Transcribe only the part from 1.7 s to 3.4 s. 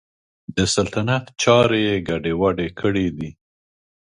یې ګډې وډې کړي دي.